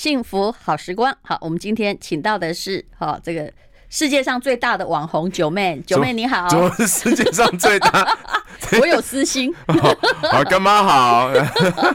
[0.00, 1.14] 幸福好时光。
[1.20, 3.52] 好，我们今天请到的是好这个
[3.90, 6.48] 世界上最大的网红九妹，九妹你好。
[6.48, 8.18] 怎么是世界上最大？
[8.80, 9.54] 我有私心。
[10.32, 11.30] 好，干妈好。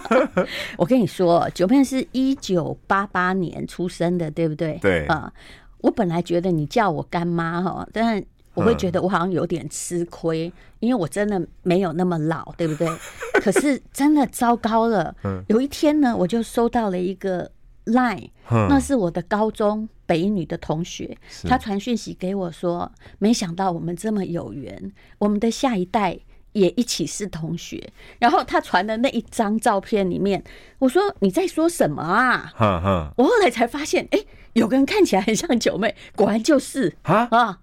[0.77, 4.77] 我跟你说，九妹是一九八八年出生的，对不对？
[4.83, 5.33] 对啊。
[5.79, 12.87] 我本来觉得你叫我干妈哈，但我会觉得我好像有点吃亏，因为我真的没有那么老，对不对？
[13.41, 15.15] 可是真的糟糕了。
[15.47, 17.49] 有一天呢，我就收到了一个。
[17.85, 21.15] Line，那是我的高中北女的同学，
[21.47, 26.17] 他传讯息给我说，没想到我们这么有缘，我们的下一代
[26.53, 27.91] 也一起是同学。
[28.17, 30.43] 然后他传的那一张照片里面，
[30.79, 32.53] 我说你在说什么啊？
[33.17, 34.19] 我后来才发现，哎，
[34.53, 37.59] 有个人看起来很像九妹，果然就是啊啊！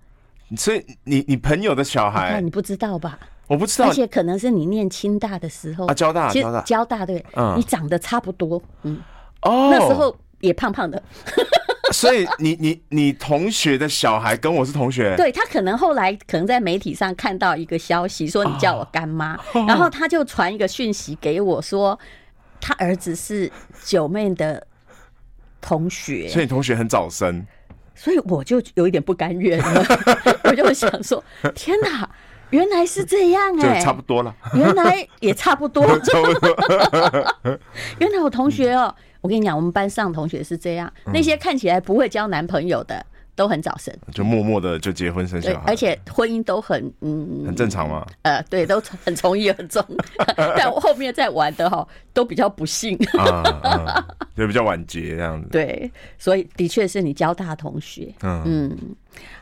[0.56, 3.18] 所以你你朋友的小孩，你不知道吧？
[3.48, 7.24] 我不知道，而且可能是你念清大的时候啊，交大，交大交大对，
[7.56, 9.00] 你长得差不多，嗯。
[9.42, 11.02] 哦，oh, 那时候也胖胖的，
[11.92, 19.68] 所以你你你同学的小孩跟我是同学，对，他可能后来可能在媒体上看到一个消息，说你叫我干妈，oh.
[19.68, 21.98] 然后他就传一个讯息给我说，
[22.60, 23.50] 他儿子是
[23.84, 24.66] 九妹的
[25.60, 27.44] 同学，所以你同学很早生，
[27.94, 29.84] 所以我就有一点不甘愿了，
[30.44, 31.22] 我就想说，
[31.54, 32.08] 天哪！
[32.50, 34.36] 原来是这样哎、欸，差不多了。
[34.52, 37.58] 原来也差不多， 差不多。
[37.98, 43.06] 原来我同学哦、喔，我跟你讲，我们班上同学是这样，那些看起来不会交男朋友的。
[43.34, 48.06] 都很早生，就默默的就结婚生小孩，而且婚姻都很嗯很正常嘛。
[48.20, 49.82] 呃，对，都很从一而终，
[50.36, 54.04] 但后面在玩的哈都比较不幸啊，
[54.36, 55.48] 就比较晚结这样子。
[55.50, 58.76] 对，所以的确是你交大同学，嗯嗯，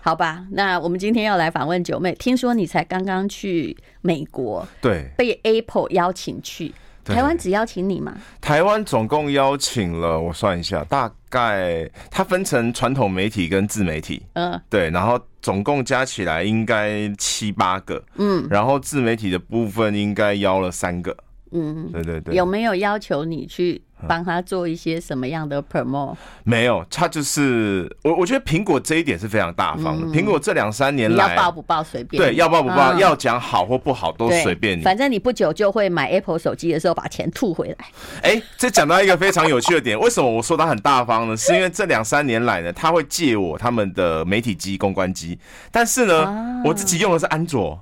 [0.00, 0.46] 好吧。
[0.52, 6.72] 那我们今天要来访问九妹，听说你才刚刚去美国，对，被 Apple 邀请去。
[7.14, 8.14] 台湾只邀请你吗？
[8.41, 21.16] 台湾总共邀请了，我算一下，大概它分成传统媒体跟自媒体，嗯，对，然后总共加起来应该七八个，嗯，然后自媒体的部分应该邀了三个，
[21.53, 23.83] 嗯，对对对，有没有要求你去？
[24.09, 26.16] 帮他做一些什么样的 promo？
[26.43, 28.15] 没有，他就是我。
[28.15, 30.06] 我觉得苹果这一点是非常大方的。
[30.06, 34.83] 苹果这两三年来，要报不报随便，对，要报不报，要讲好或不好都随便你。
[34.83, 37.77] 反正你不久就会买 Apple 手机的时候把钱吐回来。
[38.22, 41.37] 哎，这讲到一个非常有趣的点， 为什么我说他很大方呢？
[41.37, 45.38] 是因为这两三年来呢，他会借我他们的媒体机、公关机，
[45.71, 47.78] 但是呢，我自己用的是安卓。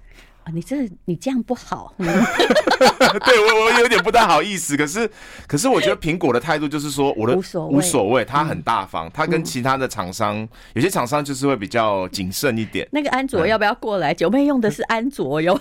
[0.52, 4.76] 你这你这样不好， 对我我有点不太好意思。
[4.76, 5.10] 可是
[5.46, 12.88] 可是我觉得苹果的态度就是说，我的无所谓，无所谓，他很大方，他跟其他的厂商，有些厂商就是会比较谨慎一点。
[12.92, 14.14] 那个安卓要不要过来？
[14.14, 15.58] 九妹用的是安卓哟，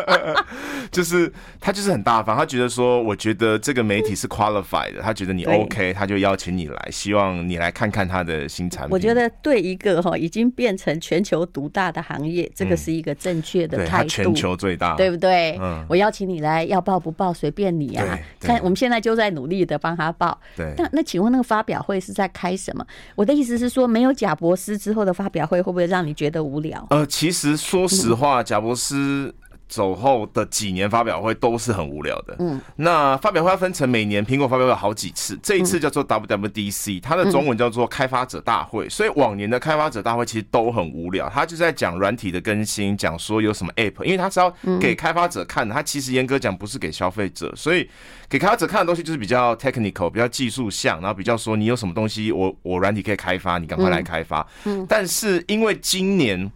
[0.90, 8.92] 就是他就是很大方，他觉得说，我觉得这个媒体是 qualified 的，他觉得你 OK，他就邀请你来，希望你来看看他的新产品。
[8.92, 13.89] 我觉得对一个哈已经变成全球独大的行业，这个是一个正确的。
[13.90, 15.58] 他全球最大，对不对？
[15.60, 18.18] 嗯，我邀请你来，要报不报随便你啊。
[18.38, 20.38] 看我们现在就在努力的帮他报。
[20.56, 22.86] 对，那那请问那个发表会是在开什么？
[23.16, 26.86] 我的意思是说，没有贾博士之后的发表会会不会让你觉得无聊？
[26.90, 29.34] 呃，其实说实话，贾博斯。
[29.70, 32.34] 走后的几年发表会都是很无聊的。
[32.40, 38.88] 嗯，那发表会要分成每年苹果发表会好几次，这一次叫做 WWDC，它的中文叫做开发者大会。
[38.88, 47.88] 所以往年的开发者大会其实都很无聊，他就在讲软体的更新，讲说有什么 App，因为他是要给开发者看的，他其实严格讲不是给消费者，所以
[48.28, 54.44] 给开发者看的东西就是比较 technical，比较技术项，然后比较说你有什么东西，我我软体可以开发，你赶快来开发。
[54.64, 56.50] 嗯，但是因为今年。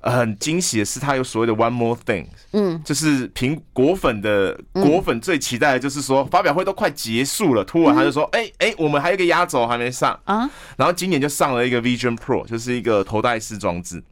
[0.00, 10.18] 很惊喜的是，它有所谓的 One More Thing，嗯，就是苹果粉的果粉最期待的就是说，发表会都快结束了，突然他就说，哎哎，我们还有一个压轴还没上。
[10.24, 14.02] 啊，然后今年就上了一个 Vision Pro，就是一个头戴式装置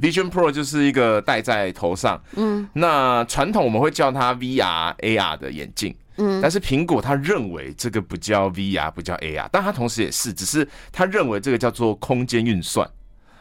[0.00, 12.88] ，Vision Pro 就是一个戴在头上，嗯，那传统我们会叫它 VR AR 的眼镜，嗯，但是苹果他认为这个不叫 VR，不叫 AR，但他同时也是，只是他认为这个叫做空间运算。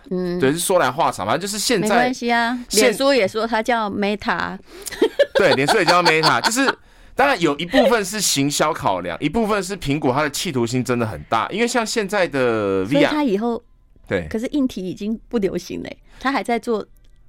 [0.10, 2.58] 嗯，对，是说来话长，反正就是现在没关系啊。
[2.72, 4.58] 脸书也说它叫 Meta，
[5.36, 6.74] 对，脸书也叫 Meta，就是
[7.16, 13.64] 当然有一部分是行销考量，一部分是苹果它的企图心真的很大，因为像现在的 VR，所以它以后
[14.08, 15.90] 对，可是硬体已经不流行了，
[16.20, 16.86] 它还在做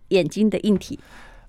[0.09, 0.99] 眼睛的硬体。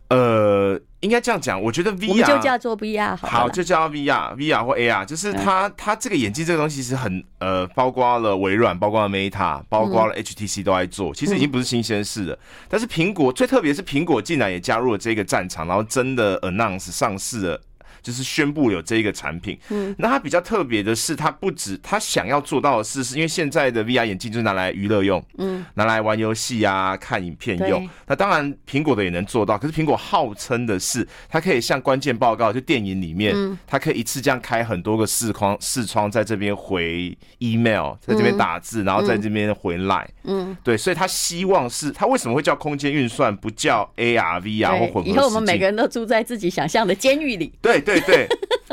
[0.09, 12.37] 呃，应该这样讲，我觉得 VR 我们就叫做 VR 好，好，就叫 VR，VR 或 AR，就是它它这个眼镜这个东西是很呃，包括了微软，包括了 Meta，包括了 HTC 都在做，其实已经不是新鲜事了。
[12.69, 17.61] 但是苹果最特别是苹果竟然也加入了这个战场，然后真的 announce 上市了。
[18.05, 19.57] 就是宣布有这一个产品。
[19.69, 27.89] 嗯，那它比较特别的是，它不止它想要做到的事，是因为现在的 VR 眼镜就是拿来娱乐用，嗯，拿来玩游戏啊、看影片用。
[28.05, 33.35] 那当然，苹果的也能做到，可是苹果号称的是，它可以像关键报告，就电影里面，
[33.65, 40.05] 它可以一次这样开很多个视框视窗，在这边回 email，在这边打字，然后在这边回 line。
[40.23, 45.09] 嗯，对，所以他希望是，他为什么会叫空间运算，不叫 AR、VR 或混合？
[45.09, 47.53] 以后我们每个人都住在自己想象的监狱里。
[47.61, 48.29] 对对对对，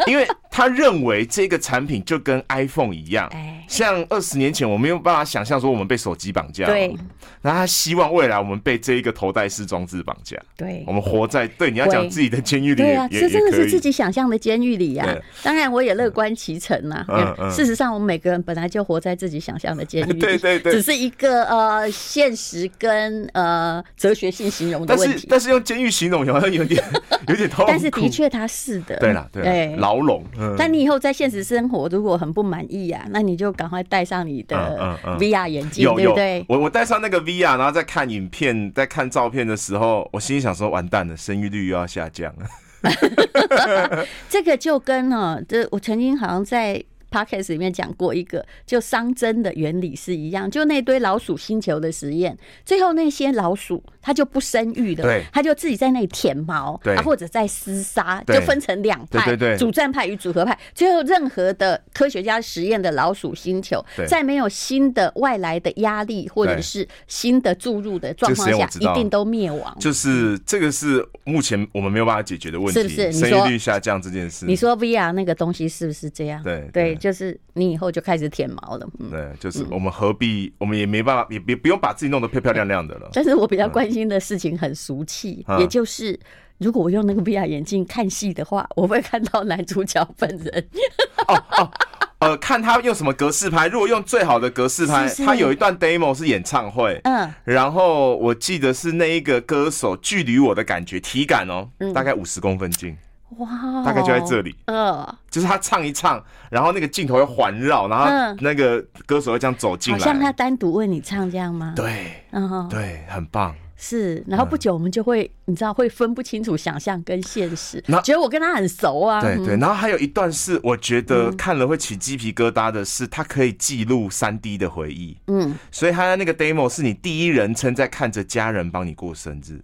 [0.06, 3.28] 因为他认为这个产品就跟 iPhone 一样，
[3.66, 6.94] 像二十年前我没有办法想象说我们被手机绑架，对，
[7.40, 15.06] 那他希望未来我们被这一个头戴式装置绑架，对，我们活在对你要讲自己的监狱里，对啊，这真的是自己想象的监狱里呀。
[15.42, 21.42] 当然我也乐观其成呐，嗯，事实上我们每个人本来就活在自己想象的监狱里， 对对对，只是一个。
[21.62, 26.82] 呃，现实跟呃哲学性形容的问题，但是但是用监狱形容好像有点
[27.28, 27.70] 有点痛苦。
[27.70, 30.24] 但是的确它是的，对啦对，牢笼。
[30.58, 36.44] 但你以后在现实生活如果很不满意啊，那你就赶快戴上你的 VR 眼镜，对不对？
[36.48, 42.46] 我我戴上那个 VR，然后在看影片、在看照片的时候，我心里想说：完蛋了，生育率又要下降了。
[44.28, 46.82] 这个就跟呢，这我曾经好像在。
[47.12, 52.34] Podcast 里面讲过一个，就熵增的原理是一样，就那堆老鼠星球的实验，
[52.64, 60.58] 最后那些老鼠它就不生育了，对，它就自己在那里舔毛，对，或者在厮杀，就分成两派，主战派与组合派。
[60.74, 69.76] 最后任何的科学家实验的老鼠星球，在没有新的外来的压力或者是新的注入的状况下，一定都灭亡。
[69.78, 73.12] 就是这个是目前我们没有办法解决的问题，是不是？
[73.12, 76.42] 生育率下降这件事，你说 VR 那个东西是不是这样？
[76.42, 76.92] 对对。
[77.02, 83.08] 就是你以后就开始舔毛了，嗯、对，就是我们何必，嗯、我们也没办法，也别不用把自己弄得漂漂亮亮的了。
[83.14, 86.18] 但是我比较关心的事情很俗气，嗯、也就是
[86.58, 90.68] 如果我用那个 VR 眼镜看戏的话， 我会看到男主角本人。
[91.28, 91.70] 哦哦，
[92.18, 95.24] 呃，看他用什么格式拍，如果用最好的格式拍，是是。
[95.26, 102.96] 他有一段 demo 是演唱会，嗯，然后我记得是那一个歌手距离我的感觉体感哦，嗯、大概五十公分近。
[103.38, 103.48] 哇
[103.82, 111.72] 大概就在这里，呃，就是他唱一唱，然后那个镜头会环绕，然后那个歌手会这样走进来，好像他单独为你唱这样吗？
[111.74, 113.54] 对，嗯哼，对，很棒。
[113.84, 119.20] 是，然后不久我们就会，你知道会分不清楚想象跟现实，觉得我跟他很熟啊。
[119.20, 129.60] 对对，然后还有一段是我觉得看了会起鸡皮疙瘩的是，他可以记录三 D 的回忆，嗯，所以他的那个 demo 是你第一人称在看着家人帮你过生日。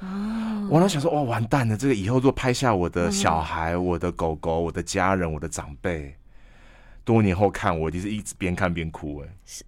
[0.00, 1.76] 哦，我那想说，哇，完蛋了！
[1.76, 6.16] 这个以后如果拍下我的小孩、我的狗狗、我的家人、我的长辈，
[7.04, 9.22] 多年后看，我就是一直边看边哭。
[9.22, 9.62] 哎，是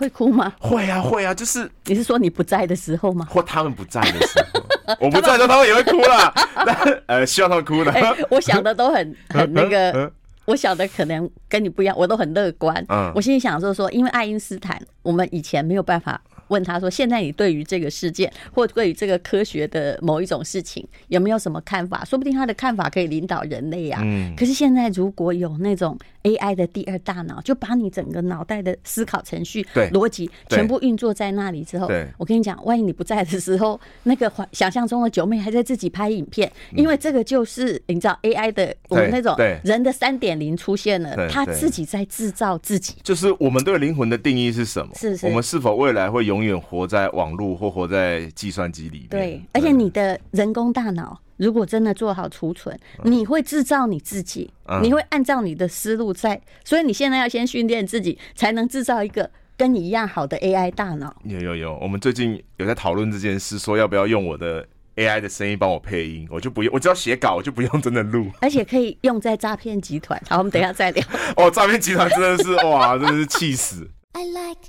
[0.00, 0.50] 会哭吗？
[0.58, 3.26] 会啊，会啊，就是你是说你不在的时候吗？
[3.30, 6.32] 或他们不在的时候， 我不在的时候他们也会哭啦。
[6.66, 7.92] 但呃，希望他们哭的。
[8.30, 10.10] 我想的都很很那个，
[10.46, 12.82] 我想的可能跟你不一样，我都很乐观。
[12.88, 16.20] 嗯，我心里想就是说，因为爱因斯坦，我们以前没有办法。
[16.48, 22.04] 问他说：“现在你对于这个事件，或对于这个科学的某一种事情，有没有什么看法？
[22.04, 24.00] 说不定他的看法可以领导人类呀。
[24.02, 24.34] 嗯。
[24.36, 29.62] 可是现在如果有那种 AI 的第二大脑，就把你整个脑袋的思考程序、
[29.92, 31.88] 逻辑全部运作在那里之后，
[32.18, 42.94] 我跟你讲，万一你不在的时候，那个想象中的九妹还在自己拍影片，因为这个就是你知道 AI 的我们那种人的三点零出现了，他自己在制造自己。
[43.02, 44.92] 就是我们对灵魂的定义是什么？
[44.96, 45.26] 是是。
[45.26, 49.08] 我们是否未来会永永远活在网络或活在计算机里面。
[49.10, 56.38] 对，而且你的人工大脑如果真的做好储存，你会制造你自己，你会按照你的思路在。
[56.62, 61.16] 所以你现在要先训练自己，才能制造一个跟你一样好的 AI 大脑。
[61.24, 68.26] 有有有，我们最近有在讨论这件事，说要不要用我的 AI 的声音帮我配音，我就不用，我只要写稿，我就不用真的录。
[68.42, 70.20] 而且可以用在诈骗集团。
[70.28, 71.02] 好，我们等一下 再聊。
[71.36, 73.88] 哦，诈骗集团真的是哇，真的是气死。
[74.12, 74.60] I like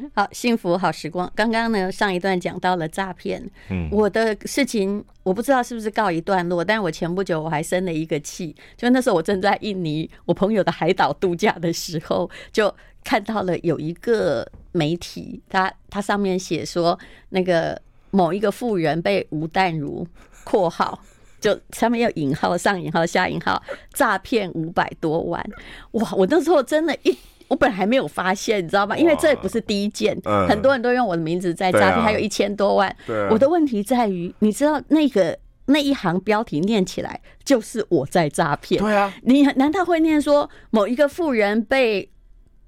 [0.14, 1.30] 好，幸福好时光。
[1.34, 3.42] 刚刚呢，上一段讲到了诈骗。
[3.70, 12.74] 嗯，我的事情我不知道是不是告一段落，但我前不久我还生了一个气，就那时候我正在印尼我朋友的海岛度假的时候，就
[13.04, 16.98] 看到了有一个媒体，它它上面写说
[17.30, 20.06] 那个某一个富人被吴淡如
[20.44, 21.02] （括号
[21.40, 23.62] 就上面要引号上引号下引号）
[23.94, 25.44] 诈骗五百多万。
[25.92, 27.16] 哇，我那时候真的一。
[27.48, 28.96] 我本来还没有发现，你知道吗？
[28.96, 30.16] 因为这不是第一件，
[30.48, 32.94] 很多人都用我的名字在诈骗，还有一千多万。
[33.30, 38.82] 我的问题在于，你知道那个那一行标题念起来就是我在诈骗。
[38.82, 42.08] 对啊，你难道会念说某一个富人被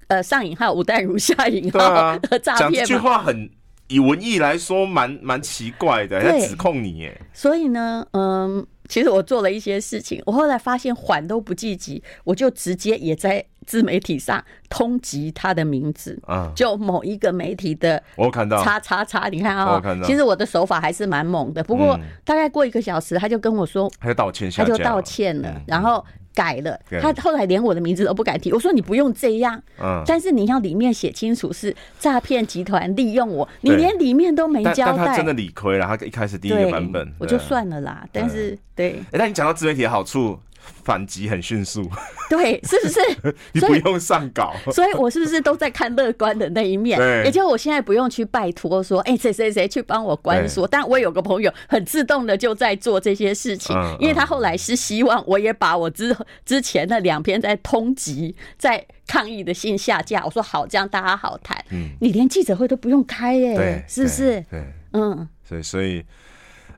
[0.07, 3.49] 呃上引号吴淡如下引号的诈骗这句话很
[3.87, 7.21] 以文艺来说，蛮蛮奇怪的，在指控你耶。
[7.33, 21.63] 所以呢，嗯，其实我做了一些事情，我后来发现缓都不积极，我就直接也在自媒体上通缉他的名字啊，就某一个媒体的，我看到叉叉叉，你看啊，其实我的手法还是蛮猛的。
[21.63, 21.95] 不过
[22.25, 26.03] 大概过一个小时，他就跟我说，他就道歉，他就道歉了，然后。
[26.35, 28.53] 改了，他后来连我的名字都不敢提。
[28.53, 34.93] 我说你不用这样，嗯，但是你要里面写清楚是诈骗集团利用我，你连里面都没交代。
[34.95, 38.07] 但他真的理亏了，他一开始第一个版本，我就算了啦。
[38.13, 40.39] 但是对，哎，那你讲到自媒体的好处。
[40.83, 41.89] 反击很迅速，
[42.29, 42.99] 对，是不是？
[43.53, 46.97] 你不用上稿，所以我是不是都在看乐观的那一面？
[46.99, 50.67] 对，也就我现在不用去拜托说，哎，谁谁谁去帮我关说。
[50.67, 60.23] 但我有个朋友很自动的就在做这些事情，因为他后来是希望我也把我之之前的两篇在通缉、在抗议的信下架。
[60.25, 61.57] 我说好，这样大家好谈。
[61.71, 64.43] 嗯，你连记者会都不用开，哎，是不是？
[64.51, 64.63] 对，
[64.93, 65.27] 嗯，
[65.63, 66.03] 所以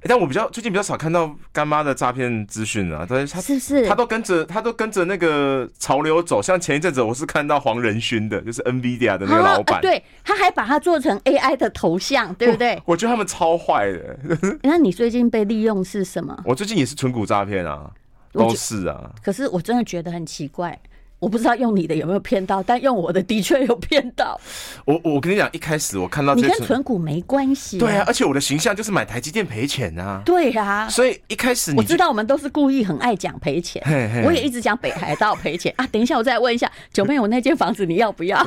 [0.04, 12.76] 但我比较最近比较少看到干妈的诈骗资讯啊，但是他是是他都跟着他都跟着那个潮流走，像前一阵子我是看到黄仁勋的，就是 NVIDIA 的那个老板，啊，对，他还把它做成 AI 的头像，对不对？
[12.86, 14.18] 我， 我觉得他们超坏的。
[14.64, 16.38] 那你最近被利用是什么？
[16.46, 17.90] 我最近也是纯股诈骗啊，
[18.34, 19.12] 都是啊。
[19.24, 20.78] 可是我真的觉得很奇怪。
[21.22, 24.42] 我不知道用你的有没有骗到，但用我的的确有骗到。
[24.86, 27.78] 我我跟你讲，一开始我看到你跟存股没关系。
[27.78, 30.24] 对啊，而且我的形象就是买台积电赔钱啊。
[30.26, 33.84] 对啊，所以一开始我知道我们都是故意很爱讲赔钱，
[34.26, 35.86] 我也一直讲北海道赔钱啊。
[35.92, 38.44] 等一下我再问一下九妹，我那间房子你要不要？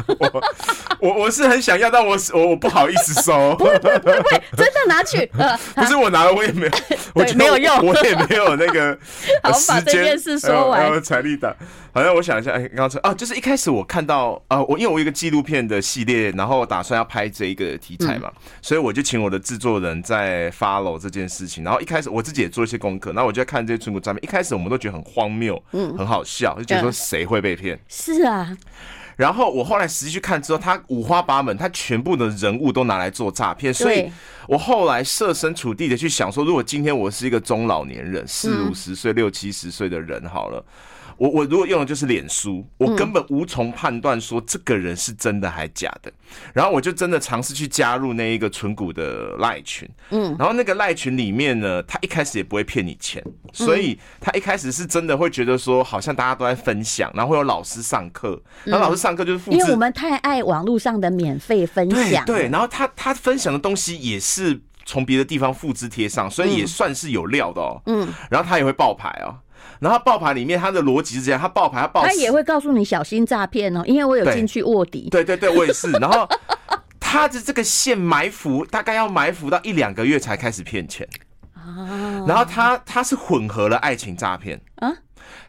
[0.98, 3.54] 我我是很想要，但我我我不好意思收。
[3.54, 4.22] 不会不会不会，
[4.56, 5.30] 真的拿去。
[5.76, 6.72] 不是我拿了，我也没有，
[7.14, 8.98] 我没有用，我也没有那个。
[9.44, 11.00] 好，把这件事说完。
[11.04, 11.54] 财力大，
[11.94, 13.44] 好像我想一下，哎，刚刚说啊，就是一。
[13.44, 18.32] 开始我看到啊，我因为我有一个纪录片的系列，然后打算要拍这一个题材嘛，
[18.62, 21.62] 所以我就请我的制作人在 follow 这件事情。
[21.62, 24.24] 然后一开始我自己也做一些功课，然后我就在看这些存股诈骗。
[24.24, 27.78] 一开始我们都觉得很荒谬，嗯，很好笑，就觉得说谁会被骗？
[27.86, 28.56] 是啊。
[29.16, 33.72] 然后我后来实际去看之后，他五花八门，他全部的人物都拿来做诈骗。
[33.72, 34.10] 所以
[34.48, 40.64] 我后来设身处地的去想说，如果今天我是一个中老年人，四五十岁、六七十岁的人，好了。
[41.16, 46.12] 我我如果用的就是脸书，我根本无从判断说这个人是真的还假的。
[46.52, 69.36] 然后我就真的尝试去加入那一个纯股的赖群，嗯，然后那个赖群里面呢，他一开始也不会骗你钱，所以他一开始是真的会觉得说，好像大家都在分享，然后会有老师上课，然后老师上课就是复制，因为我们太爱网络上的免费分享，对，然后他他分享的东西也是从别的地方复制贴上，所以也算是有料的哦，嗯，然后他也会爆牌哦。
[69.80, 75.08] 然后爆牌里面，他的逻辑是这样：他爆牌，他爆，他也会告诉你小心诈骗哦，因为我有进去卧底。
[75.10, 75.90] 对对对，我也是。
[76.00, 76.26] 然后
[76.98, 81.06] 他的这个线埋伏，大概要埋伏到一两个月才开始骗钱
[81.52, 82.24] 啊。
[82.26, 84.90] 然后他他是混合了爱情诈骗啊。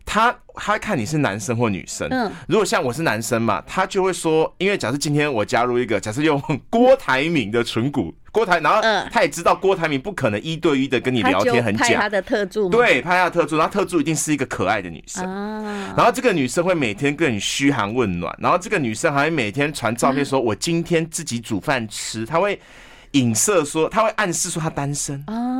[0.05, 8.81] 他他看你是男生或女生，嗯，如果像我是男生嘛，他就会说，因为假设今天我加入一个，假设用郭台铭的唇骨，郭台，然后
[9.11, 15.25] 他也知道郭台铭不可能一对一的跟你聊天很假，派他的特助，对，拍他的特助，然后特助一定是一个可爱的女生，
[15.97, 22.59] 然后这个女生会每天跟你嘘寒问暖，然后这个女生还会每天传照片说，我今天自己煮饭吃，她会。
[23.11, 25.23] 影射说，他会暗示说他单身。
[25.27, 25.54] 哦，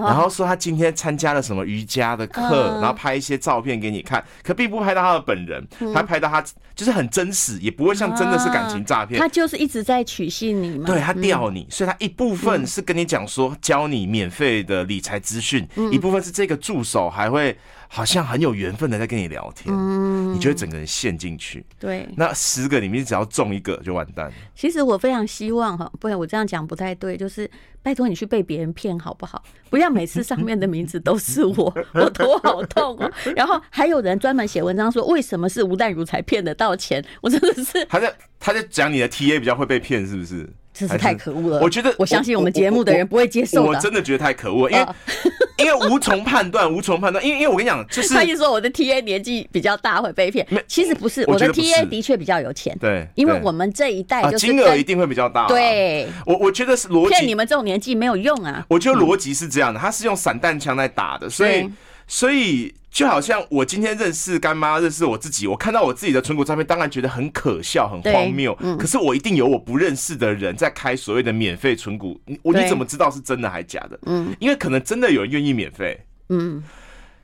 [0.00, 6.42] 然后说他今天参加了什么瑜伽的课，然后拍一些照片给你看，可并不拍到他的本人，他拍到他
[6.74, 9.20] 就是很真实，也不会像真的是感情诈骗。
[9.20, 17.56] 他就是一直在取信你嘛，对，他钓你，所以他一部分是跟你讲说教你免费的理财资讯，一部分是这个助手还会。
[17.88, 21.64] 好像很有缘分的在跟你聊天，嗯，你就会整个人陷进去。
[21.80, 24.30] 对，那十个里面只要中一个就完蛋。
[24.54, 27.50] 其实我非常希望哈，不然我这样讲不太对，就是
[27.82, 29.42] 拜托你去被别人骗好不好？
[29.70, 33.10] 不要每次上面的名字都是我， 我头好痛哦。
[33.34, 37.04] 然后还有人专门写文章说，为什么是吴淡如才骗得到钱？
[37.22, 40.48] 我真的是他在他在讲你的 TA 比较会被骗，是不是？
[40.78, 41.60] 真是太可恶了！
[41.60, 43.68] 我觉得，我相信我们节目的人不会接受的。
[43.68, 44.86] 我真的觉得太可恶，因为
[45.58, 47.24] 因为无从判断，无从判断。
[47.24, 52.76] 因为因为我跟你讲，就是 他一说我的 TA 年纪比较大会被骗，其实不是，我的 TA 的确比较有钱。
[52.80, 55.48] 对，因为我们这一代就是金额一定会比较大。
[55.48, 57.10] 对，我我觉得是逻辑。
[57.10, 58.64] 骗你们这种年纪没有用啊！
[58.68, 61.68] 我觉得逻辑是这样的，他是用散弹枪在打的，所以
[62.06, 62.72] 所以。
[62.90, 68.56] 就好像我今天认识干妈，认识我自己，我看到我自己的存股照片，当然觉得很可笑、很荒谬。
[68.60, 73.98] 嗯，可是我一定有我不认识的人在开所谓的免费存股，你我你怎么知道是真的还假的？
[74.06, 76.00] 嗯，因为可能真的有人愿意免费。
[76.30, 76.62] 嗯，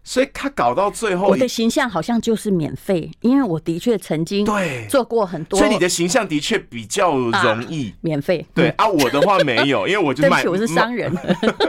[0.07, 8.47] 所以他搞到最后，我的形象好像就是免费，因为我的确曾经对做过很多，所以你的形象的确比较容易、啊、免费。
[8.55, 11.11] 对啊，我的话没有， 因为我就买，我是商人，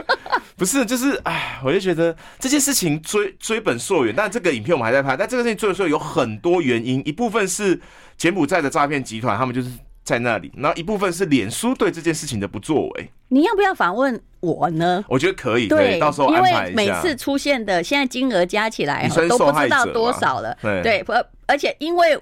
[0.54, 7.80] 不是，就是哎，我就觉得这件事情追追本溯源，但这个影片我们还在拍，但这个事情追本溯源有很多原因，一部分是
[8.18, 9.70] 柬埔寨的诈骗集团，他们就是。
[10.06, 13.10] 在那里，然后一部分是脸书对这件事情的不作为。
[13.28, 15.04] 你要不要访问我呢？
[15.08, 16.58] 我觉得可以，对，到时候安排一下。
[16.60, 20.56] 因为每次出现的，现在金额加起来都不知道多少了。
[20.62, 22.16] 对，而而且因为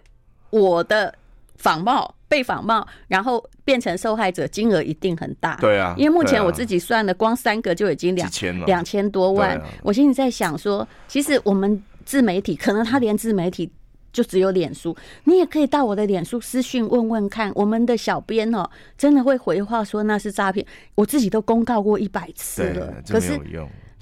[0.48, 1.14] 我的
[1.56, 5.54] 仿冒被仿冒，然后变成受害者，金额一定很大。
[5.60, 9.60] 对啊，因为目前我自己算的，光三个就已经两千两千多万。
[9.82, 13.70] 我心里在想说，其实我们自媒体，可能他连自媒体。
[14.14, 23.38] 就只有脸书，你也可以到我的脸书私讯问问看，我们的小编哦，真的会回话说那是诈骗，我自己都公告过一百次了，可是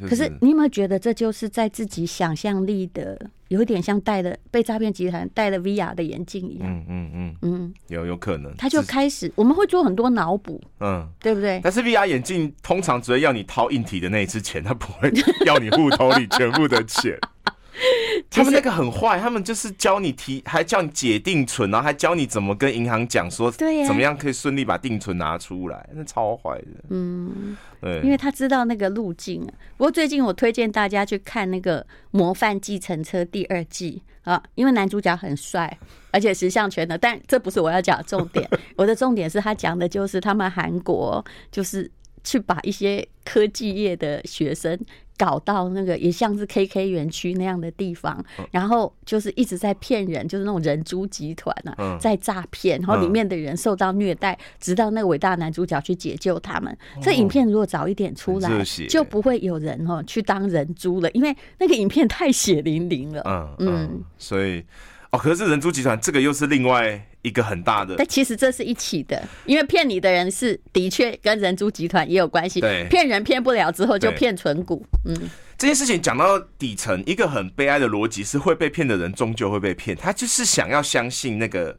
[0.07, 6.69] 可是你有没有觉得这就是在自己想象力的，有一点像戴了被诈骗集团戴了 VR 的眼镜一样？
[6.69, 11.61] 嗯嗯嗯嗯，有有可能，他就开始我们会做很多脑补，嗯，对不对？
[11.63, 15.11] 但是 VR 眼镜通常只会要你掏硬体的那一次钱，他不会
[15.47, 17.17] 要你户头里全部的钱。
[18.31, 26.85] 他们那个很坏，他们就是教你提，还叫你解定存，然后还教你怎么跟银行讲说，对，怎么样可以顺利把定存拿出来，那超坏的。
[26.91, 29.41] 嗯，对，因为他知道那个路径。
[29.77, 35.79] 不过最近我推荐大家去看那个《模范计程车》第二季啊，因为男主角很帅，
[36.11, 36.99] 而且十项全能。
[36.99, 41.91] 但这不是我要讲的重点， 我的重点是他讲的就是他们韩国就是。
[42.25, 44.79] 去把一些科技业的学生
[45.23, 56.77] 搞到那个也像是 KK 园区那样的地方，然后就是一直在骗人，就是那种人猪集团啊，在诈骗，然后里面的人受到虐待，直到那个伟大男主角去解救他们。
[57.01, 58.51] 这影片如果早一点出来，
[58.89, 63.23] 就不会有人哦去当人猪了，因为那个影片太血淋淋了。
[63.25, 64.65] 嗯嗯，所以
[65.13, 67.07] 哦，可是人猪集团这个又是另外。
[67.23, 72.61] 一个很大的，但其实这是一起的，因为骗你的人是的确跟人族集团也有关系。
[72.61, 74.85] 对，骗人骗不了之后就骗存股。
[75.05, 75.17] 嗯，
[75.57, 79.97] 这件事情讲到底层，一个很悲哀的逻辑是，会被骗的人终究会被骗。
[79.97, 81.79] 他就是想要相信那个，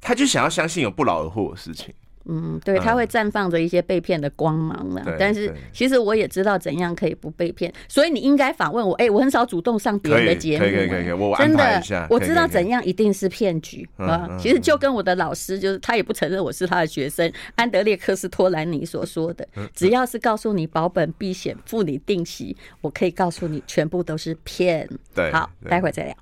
[0.00, 1.94] 他就想要相信有不劳而获的事情。
[2.26, 5.02] 嗯，对，他会绽放着一些被骗的光芒了。
[5.06, 8.94] 嗯、但是其实我也知道怎样可以不被骗，所以你应该访问我。
[8.94, 12.00] 哎、欸，我很少主动上别人的节目，可以可以可以，我安排一下。
[12.00, 14.28] 真的，我知道怎样一定是骗局啊。
[14.38, 24.88] 其实就跟我的老师，就是他也不承认我是他的学生，安德烈克斯托兰尼所说的，只要是告诉你保本避险、付你定期，我可以告诉你全部都是骗。
[25.14, 26.14] 对，好，待会再聊。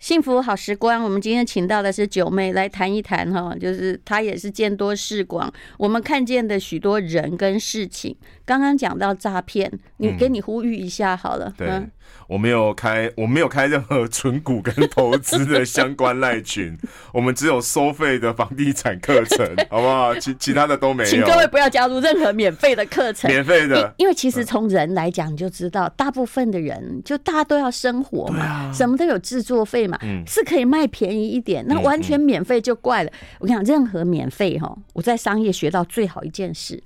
[0.00, 8.16] 幸福好时光，我们今天请到的是九妹来谈一谈哈，就是她也是见多识广，我们看见的许多人跟事情。
[8.46, 11.52] 刚刚讲到诈骗，你给你呼吁一下好了。
[11.56, 11.68] 对，
[12.26, 16.78] 我没有开，我没有开任何存股跟投资的相关赖群，
[17.12, 20.14] 我们只有收费的房地产课程， 好不好？
[20.14, 21.10] 其其他的都没有。
[21.10, 23.92] 请各位不要加入任何免费的课程，免费的。
[23.96, 31.64] 因为其实从人来讲，你就知道，大部分的人就大家都要生活嘛，什么都有制作费嘛，是可以卖便宜一点。
[31.66, 33.10] 那完全免费就怪了。
[33.40, 36.80] 我跟你讲，任何免费哈，我在商业学到最好一件事。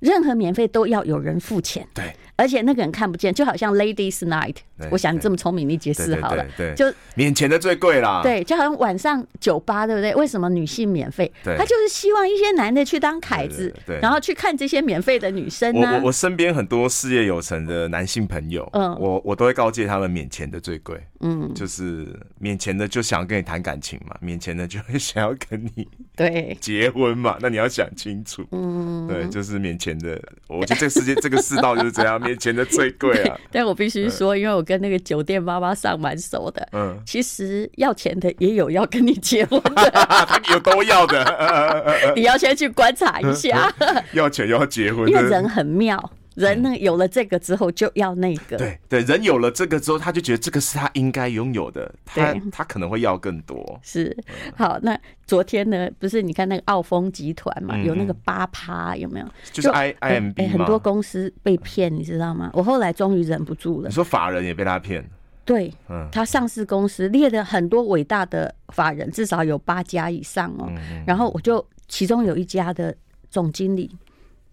[0.00, 4.56] 任何免费都要有人付钱，对，而且那个人看不见，就好像 Ladies Night，
[4.90, 10.14] 我想你这么聪明，你解释好了，对，就免钱的最贵啦，对，就好像晚上酒吧，对不对？
[10.14, 11.30] 为什么女性免费？
[11.44, 15.98] 他就是希望一些男的去当凯子，对，然后去看这些免费的女生呢。
[16.00, 22.06] 我我身边很多事业有成的男性朋友，嗯，我我都会告诫他们，免钱的最贵，嗯，就是
[22.38, 26.56] 免钱的就想要跟你谈感情嘛，免钱的就会想要跟你对。
[26.60, 29.85] 结婚嘛，那你要想清楚，嗯，对，就是免钱。
[29.86, 33.38] 钱的，我觉得这个世界这个世道就是这样，面前的最贵啊。
[33.52, 39.90] 但我必须说，因为我跟那个酒店妈妈上蛮熟的，嗯，其实要钱的也有要跟你结婚的，
[40.26, 43.72] 他有都要的， 你要先去观察一下，
[44.12, 46.10] 要钱要结婚，因为人很妙。
[46.36, 53.80] 人呢，有了这个之后就要那个，对对，人有了这个之后，他就觉得这个是他应该拥有的，他他可能会要更多。
[53.82, 54.14] 是，
[54.54, 54.96] 好，那
[55.26, 59.26] 昨天呢，不是你看那个澳丰集团嘛，有那个八趴有没有？
[59.50, 62.50] 就是 I I M B 很多公司被骗，你知道吗？
[62.52, 63.88] 我后来终于忍不住了。
[63.88, 65.02] 你说法人也被他骗？
[65.46, 70.70] 对，嗯，他上市公司列了很多伟大的法人，至少有八家以上哦。
[71.06, 72.94] 然后我就其中有一家的
[73.30, 73.90] 总经理。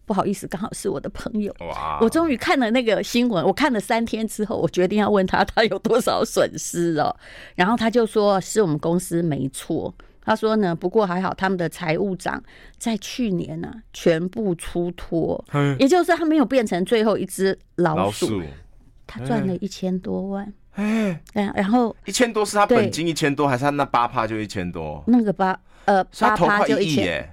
[0.05, 1.53] 不好意思，刚好是我的朋友。
[1.61, 1.99] 哇！
[2.01, 7.15] 我终于看了那个新闻，我看了三天之后，我决定要问他，他有多少损失哦。
[7.55, 12.41] 然后他就说是我们公司没错，他说呢，不过还好，他们的财务长
[12.77, 15.43] 在去年呢、啊、全部出脱，
[15.79, 18.41] 也就是他没有变成最后一只老鼠，
[19.07, 20.53] 他赚了一千多万。
[20.73, 25.03] 哎，对，然后一千多是他本金一千多，还是他那八趴就一千多？
[25.07, 27.31] 那个八呃八趴就一千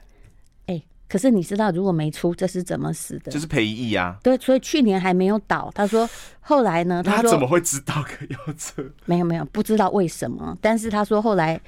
[1.10, 3.32] 可是你知道如果没出，这是怎么死的？
[3.32, 4.16] 就是赔一亿啊。
[4.22, 5.70] 对，所以去年还没有倒。
[5.74, 6.08] 他说
[6.40, 7.02] 后来呢？
[7.02, 8.82] 他怎么会知道可要这？
[9.04, 10.56] 没有没有，不知道为什么。
[10.60, 11.60] 但是他说后来。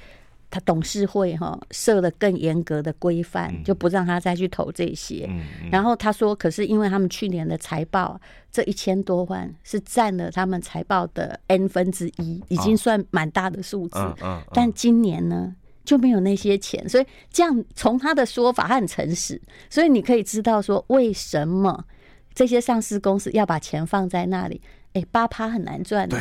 [0.53, 5.27] 他董事会哈设了更严格的规范，就不让他再去投这些。
[5.71, 13.97] 然后他说，可是因为他们去年的财报这一千多万是占了他们财报的 n 分之一，已经算蛮大的数字。
[14.53, 21.85] 但今年呢就没有那些钱，所以这样从他的说法，他很诚实，所以你可以知道说为什么
[22.33, 24.61] 这些上市公司要把钱放在那里。
[24.93, 26.17] 哎，八趴很难赚的。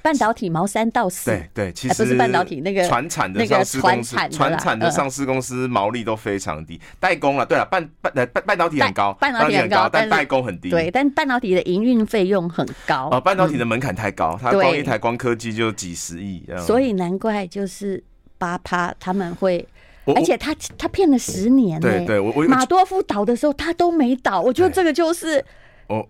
[0.00, 6.80] 半导体毛三到四，对对，其实不是半导体那个船产的上市公司，船产的上市公司毛利都非常低。
[7.00, 10.70] 代工了，对了，半半半半导体很高，半导体很高，但代工很低。
[10.70, 13.08] 对，但半导体的营运费用很高。
[13.10, 16.44] 哦，半导体的门槛太高，它光一台光科技就几十亿。
[16.64, 18.02] 所以难怪就是
[18.38, 19.66] 八趴他们会，
[20.06, 21.78] 而且他他骗了十年。
[21.80, 25.44] 对对，我我马多夫倒的时候他都没倒，我觉得这个就是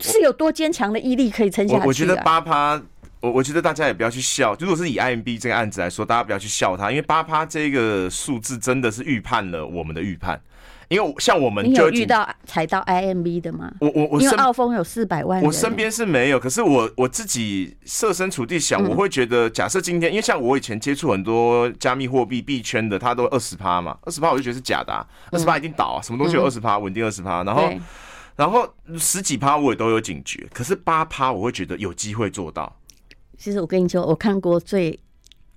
[0.00, 1.86] 是有多坚强的毅力可以撑下去。
[1.86, 2.80] 我觉得八趴。
[3.20, 10.40] 我我觉得大家也不要去笑，如果是以 IMB 这个案子来说，大家不要去笑他，因为八趴这个数字真的是预判了我们的预判。
[10.88, 13.70] 因为像我们就，遇到踩到 IMB 的吗？
[13.80, 16.40] 我我我，因为澳丰有四百万，我身边是没有。
[16.40, 27.70] 可是我我自己设身处地想，我会觉得，假设今天，因为像我以前接触很多加密货币币圈的，它都二十趴嘛，二十趴我就觉得是假的，二十趴一定倒啊，什么东西有二十趴稳定二十趴，然后
[28.36, 32.74] 然后十几趴我也都有警觉，可是八趴我会觉得有机会做到。
[33.36, 34.98] 其实我跟你说，我看过最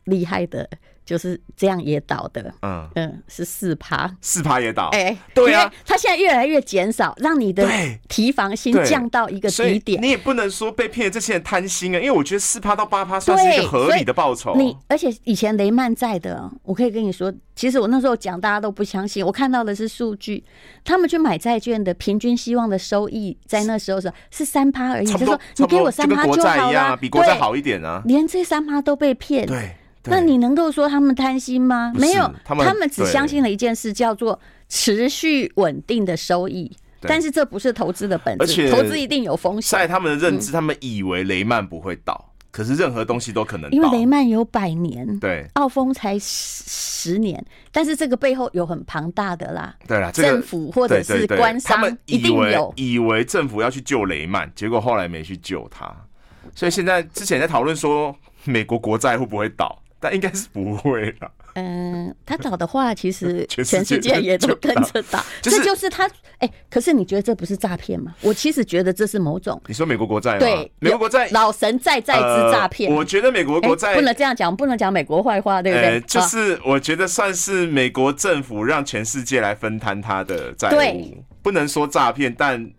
[0.04, 0.70] 厉害的
[1.06, 2.82] 就是这样也倒的，嗯。
[2.96, 7.68] 嗯，是四趴，四趴也倒，哎、欸，对啊，它现在越来越减少，让你的
[8.10, 10.02] 提防心降到一个低点。
[10.02, 14.56] 你也不能说被骗的这些人贪心啊，因为我觉得四趴到八趴算是一个合理的报酬。
[14.56, 20.44] 你而且以前雷曼在的，我可以跟你说，其实我那时候讲大家都不相信，我看到的是数据，
[20.84, 29.76] 他们去买债券的平均希望的收益在那时候是是三趴而已，就说你给我三趴就好了，比国债好一点啊，连这三趴都被骗，对。
[30.06, 31.92] 那你能够说他们贪心吗？
[31.96, 36.72] 没有，他们他们只相信了一件事，叫做持续稳定的收益。
[37.04, 39.80] 但是这不是投资的本质，投资一定有风险。
[39.80, 43.76] 在他们的认知，他们以为雷曼不会倒，可是任何东西都可能倒。
[43.76, 49.76] 因为雷曼有百年，对，澳丰才十十年，但是这个背后有很庞大的啦。
[49.88, 55.92] 对啦，政府或者是官商，他们一定有以为政府要去救雷曼，结果后来没去救他。
[56.54, 59.82] 所以现在之前在讨论说，美国国债会不会倒？
[60.02, 61.32] 但应该是不会啦。
[61.54, 65.24] 嗯，他倒的话，其实 全世界也都跟着倒。
[65.42, 66.10] 这就是他。
[66.40, 68.16] 哎，可是你觉得这不是诈骗吗？
[68.22, 69.62] 我其实觉得这是某种。
[69.68, 70.40] 你说美国国债吗？
[70.40, 72.92] 对，美国国债，老神在在之诈骗。
[72.92, 76.02] 我觉得美国国债不能这样讲，不能讲美国坏话，对不对？
[76.08, 82.72] 就是我觉得算是美国政府让全世界来分摊他的债务，对，不能说诈骗，但。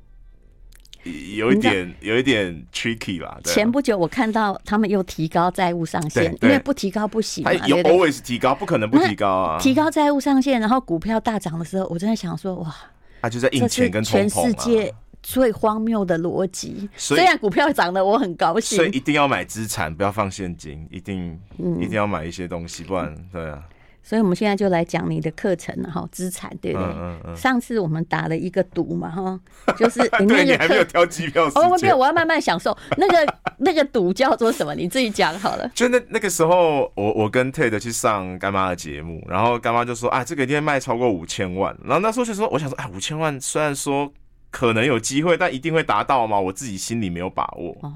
[1.37, 3.39] 有一点，有一点 tricky 啦。
[3.45, 7.53] 前不久我看到他们又提高债务上限，因为不提高不行嘛。
[7.67, 9.59] 有 always 提高，不可能不提高啊。
[9.59, 12.75] 提高债务上限，然后股票大涨的时候，我真的想说，哇，
[13.21, 14.29] 他就在印钱跟通膨啊。
[14.29, 16.89] 全世界最荒谬的逻辑。
[16.97, 21.39] 虽然股票涨得我很高兴，所以一定要买资产，不要放现金，一定
[21.81, 23.63] 一定要买一些东西，不然对啊。
[24.03, 26.87] 所以，我们现在就来讲你的课程了哈，资产对不对？
[26.89, 29.41] 嗯嗯、上次我们打了一个赌嘛哈，
[29.79, 32.77] 就是你那个你还没有挑机票哦，没有，我要慢慢享受。
[32.97, 34.75] 那个 那个赌叫做什么？
[34.75, 35.71] 你自己讲好了。
[35.75, 41.77] 就那那个时候，我我跟 Ted 去上干妈的节目，然后干妈就说啊，这个一定卖超过五千万。
[41.85, 44.13] 然后那时候就说，我想说，哎，五千万虽然说
[44.51, 46.39] 可能有机会，但一定会达到吗？
[46.39, 47.77] 我自己心里没有把握。
[47.83, 47.93] 哦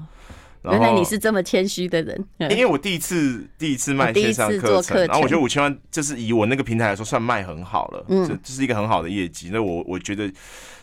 [0.63, 9.49] 原来你是这么谦虚的人，因为我第一次第一次卖线上课程，然后我觉得五千万就是以我那个平台来说算卖很好了，嗯，这这是一个很好的业绩。
[9.53, 10.27] 那我我觉得，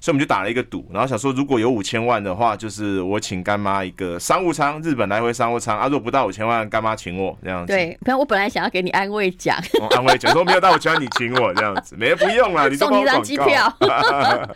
[0.01, 5.87] 所以我们就打了一个赌，然后想说如果有五千万的话，就是我请干妈一个商务舱，日本来回商务舱啊。
[5.87, 7.73] 如果不到五千万，干妈请我这样子。
[7.73, 9.59] 对，不然我本来想要给你安慰奖，
[9.91, 13.71] 安慰奖说没有到五千万你请我这样子，没不用了，你送你一张机票。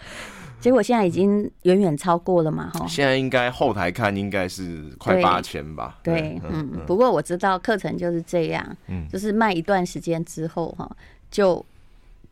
[0.61, 2.87] 结果现在已经远远超过了嘛，哈！
[2.89, 5.99] 现在应该后台看应该是快八千吧？
[6.03, 6.81] 对，对嗯，嗯。
[6.87, 10.91] 不过我知道课程就是这样，嗯，就是卖一段时间之后，哈，
[11.31, 11.65] 就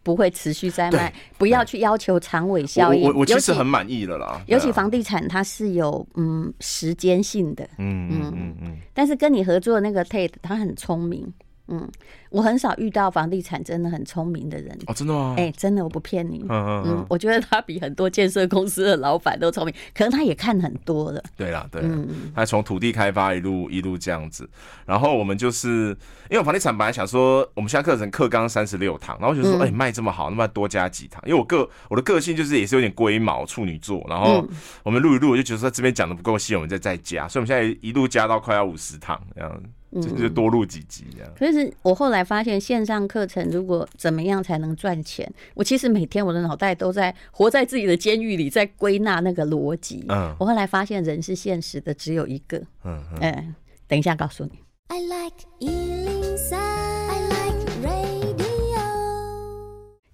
[0.02, 1.12] 不会持续再卖。
[1.38, 3.02] 不要去要求长尾效应。
[3.02, 4.40] 我我，我其实很满意了啦。
[4.46, 8.76] 尤其房地产它是有嗯时间性的，嗯嗯嗯嗯。
[8.92, 11.32] 但是跟你合作的那个 Tate 他很聪明，
[11.68, 11.88] 嗯，
[12.30, 14.76] 我很少遇到房地产真的很聪明的人。
[14.86, 15.34] 哦，真的吗？
[15.36, 16.44] 哎、欸，真的，我不骗你。
[16.48, 21.22] 嗯嗯嗯，我觉得他比很多建设公司的老板都聪明，可能他也看很多的。
[21.36, 24.48] 对啦，对啦，嗯，他从土地开发一路一路这样子，
[24.84, 25.88] 然后我们就是
[26.30, 29.70] 因为我房地产本来想说，我们现在课程课纲三十六堂，然后就说，哎、嗯。
[29.70, 34.42] 欸，卖这么好，那么多加几堂，因为我个我的个性就是也是有点龟毛处女座，然后
[34.82, 39.62] 我们录一录，我就觉得说这边讲的不够细，我们再再加，所以我们现在一路加到快要五十堂这样。
[40.00, 41.32] 就多录几集这样。
[41.38, 45.30] 可是我后来发现，线上课程如果怎么样才能赚钱？
[45.54, 50.04] 我其实每天我的脑袋都在活在自己的监狱里，在归纳那个逻辑。
[50.08, 52.58] 嗯，我后来发现人是现实的只有一个。
[52.84, 53.18] 嗯嗯。
[53.20, 53.54] 哎，
[53.86, 54.52] 等一下告诉你。
[54.88, 58.36] I like 103, I like radio。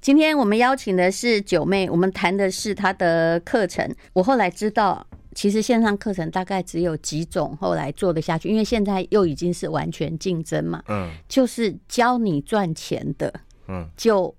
[0.01, 3.95] 今天我们邀请的是九妹，我们谈的是她的课程。
[4.13, 5.07] 我后来知道。
[5.35, 13.33] 其实线上课程大概只有几种，后来做得下去，因为现在又已经是完全竞争嘛，嗯，就是教你赚钱的，
[13.69, 14.35] 嗯，就。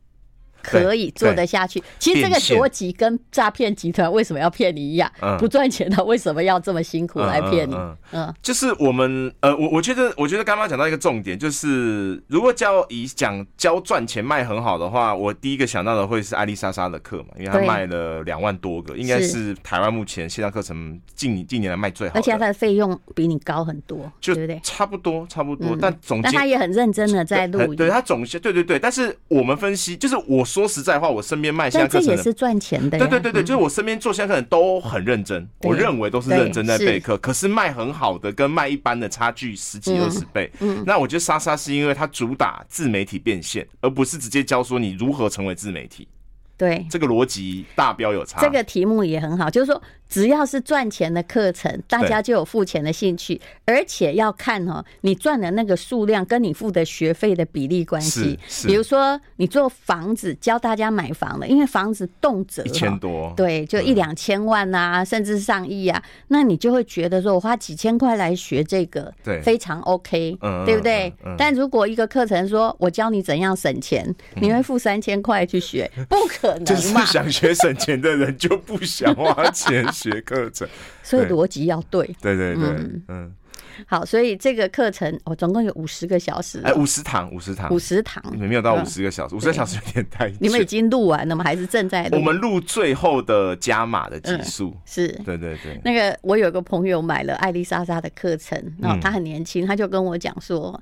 [0.63, 1.84] 可以做得下去。
[1.99, 7.76] 其实这个逻辑跟诈骗集团为什么要骗你一样，不赚钱的为什么要这么辛苦来骗你？
[8.13, 24.60] 嗯，就是我们呃，我我觉得，我觉得刚刚讲到一个重点，就是如果教以讲教赚钱卖很好的话，我第一个想到的会是艾丽莎莎的课嘛，因为她卖了两万多个，应该是台湾目前线上课程近近年来卖最好的，而且他的费用比你高很多，对不对？
[24.63, 25.76] 差不多，差不多。
[25.82, 28.80] 但总，但他也很认真的在录，对他总对对对。
[28.80, 30.45] 但是我们分析，就是我。
[30.53, 32.99] 说实在话，我身边卖线上课程的，这也是赚钱的。
[32.99, 37.17] 对对对对，就是我身边做线上课程都很认真，我认为都是认真在备课。
[37.17, 40.51] 可是卖很好的跟卖一般的差距十几二十倍。
[40.59, 46.07] 嗯，那我觉得莎莎是因为它主打自媒体变现，而不是直接教说你如何成为自媒体。
[46.63, 48.39] 对，这个逻辑大标有差。
[48.39, 49.82] 这个题目也很好，就是说。
[50.10, 58.38] 只要是赚钱的课程，大家就有付钱的兴趣，而且要看哦，你赚的那个数量跟你付的学费的比例关系。
[58.67, 71.12] 比如说，你做房子教大家买房的，因为房子动辄一千多，对，就一两千万啊，甚至上亿啊，那你就会觉得说我花几千块来学这个，对，非常 OK，嗯对不对？
[71.39, 76.65] 但如果一个课程说我教你怎样省钱，你会付三千块去学，不可能。
[76.65, 79.83] 就是想学省钱的人就不想花钱。
[79.93, 80.67] 学课程，
[81.03, 82.05] 所以逻辑要对。
[82.21, 82.63] 对对对，
[83.07, 83.31] 嗯，
[83.87, 90.31] 好，所以这个课程我总共有五十个小时，哎，五十堂，五十堂，五十堂，没有到五十个小时，五十个小时有点太。
[90.39, 91.43] 你们已经录完了吗？
[91.43, 92.17] 还是正在录？
[92.17, 95.79] 我们录最后的加码的集数，是，对对对。
[95.83, 100.81] 那个我有个朋友买了艾丽莎莎的课程，然后他很年轻，他就跟我讲说，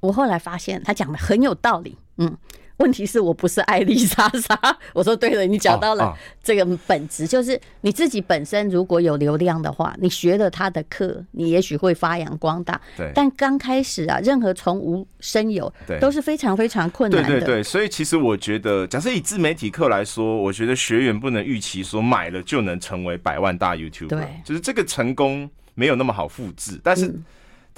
[0.00, 2.36] 我后来发现他讲的很有道理，嗯。
[2.78, 4.58] 问题是我不是爱丽莎莎，
[4.92, 12.80] 我说对了，你讲到了这个本质，就是你自己本身如果有流量的话，你学了他的课，你也许会发扬光大。
[12.96, 17.28] 对，但刚开始啊，任何从无生有，都是非常非常困难的。
[17.28, 27.14] 对对对，所以其实我觉得，假设以自媒体课来说，我觉得学员不能预期说买了就能成为百万大 YouTuber，对，就是这个成功没有那么好复制，但是。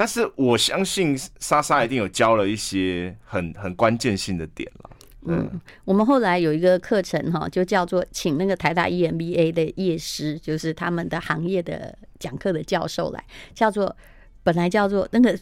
[0.01, 4.88] 但是我相信莎莎一定有教了一些很很关键性的点了。
[5.29, 13.95] 嗯，我们后来有一个课程哈，就叫做请那个台大 EMBA 的业师，就是他们的行业的讲课的教授来，叫做
[14.43, 15.39] 本来叫做那个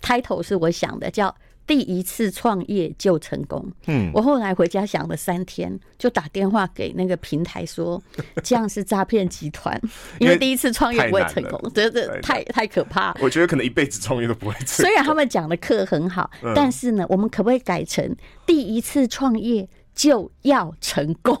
[0.00, 1.34] title 是我想的叫。
[1.68, 3.64] 第一次创业就成功。
[3.86, 8.02] 嗯，我后来回家想了三天，就打电话给那个平台说，
[8.42, 9.78] 这样是诈骗集团，
[10.18, 13.14] 因为第一次创业不会成功，这这太太可怕。
[13.20, 14.86] 我觉得可能一辈子创业都不会成功。
[14.86, 21.38] 虽然他们讲的课很好，但是呢，我们可不可以改成第一次创业就要成功？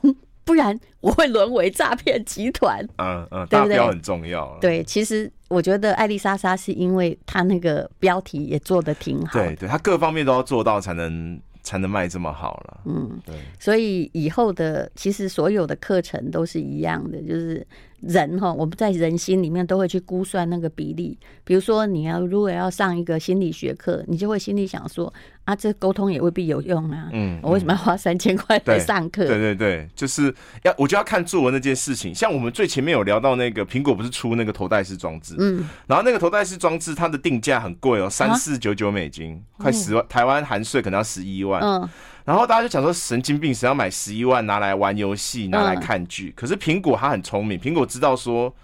[0.48, 2.82] 不然我会沦为诈骗集团。
[2.96, 3.78] 嗯嗯，对不对？
[3.86, 4.56] 很重要。
[4.60, 9.38] 对，其实我觉得艾丽莎莎是因为她那个标题也做的挺好。
[9.38, 12.80] 对对，她各方面都要做到，才能才能卖这么好了。
[12.86, 13.34] 嗯，对。
[13.60, 17.66] 所以以后的其实所有的课程都是一样的，就是。
[18.00, 21.18] 人哈，我们在人心里面都会去估算那个比例。
[21.44, 25.12] 比如说，你要如果要上一个心理学课，你就会心里想说
[25.44, 27.08] 啊，这沟通也未必有用啊。
[27.12, 29.26] 嗯，我为什么要花三千块来上课？
[29.26, 30.32] 对对对，就是
[30.62, 32.14] 要我就要看作文那件事情。
[32.14, 41.60] 像我们最前面有聊到那个苹果不是出那个头戴式装置，嗯，然后那个头戴式装置它的定价很贵哦，三四九九美金，快十万，台湾含税可能要十一万。
[41.62, 41.88] 嗯。
[42.28, 46.30] 然后大家就讲说神经病，谁要买十一万拿来玩游戏，拿来看剧？
[46.36, 48.54] 可是苹果它很聪明，苹果知道说，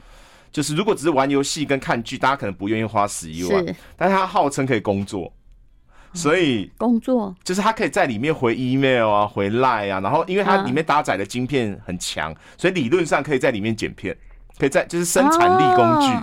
[0.52, 3.64] 就是如果只是玩游戏跟看剧，大家可能不愿意花十一万，
[3.96, 5.32] 但是它号称可以工作，
[6.12, 14.14] 所以工作就是它可以在里面回 email 啊，回 line 啊，然后因为它里面搭载的晶片很强，所以理论上可以在里面剪片，
[14.58, 16.14] 可以在就是生产力工具。